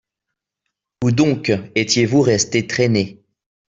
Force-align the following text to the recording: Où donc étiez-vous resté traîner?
Où 1.03 1.11
donc 1.11 1.51
étiez-vous 1.75 2.21
resté 2.21 2.65
traîner? 2.65 3.21